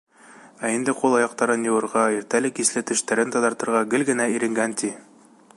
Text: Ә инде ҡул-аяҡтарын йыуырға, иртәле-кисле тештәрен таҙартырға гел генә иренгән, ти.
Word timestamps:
Ә 0.67 0.71
инде 0.75 0.95
ҡул-аяҡтарын 1.01 1.67
йыуырға, 1.67 2.07
иртәле-кисле 2.17 2.85
тештәрен 2.93 3.37
таҙартырға 3.37 3.87
гел 3.93 4.11
генә 4.13 4.31
иренгән, 4.39 4.79
ти. 4.83 4.95